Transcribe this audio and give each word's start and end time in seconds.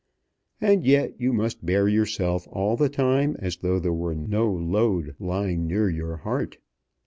And 0.59 0.83
yet 0.83 1.21
you 1.21 1.31
must 1.31 1.63
bear 1.63 1.87
yourself 1.87 2.47
all 2.47 2.75
the 2.75 2.89
time 2.89 3.35
as 3.37 3.57
though 3.57 3.77
there 3.77 3.93
were 3.93 4.15
no 4.15 4.51
load 4.51 5.15
lying 5.19 5.67
near 5.67 5.91
your 5.91 6.17
heart. 6.17 6.57